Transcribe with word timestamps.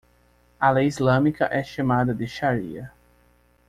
A 0.59 0.71
lei 0.71 0.87
islâmica 0.87 1.47
é 1.51 1.63
chamada 1.63 2.11
de 2.11 2.25
shariah. 2.25 2.89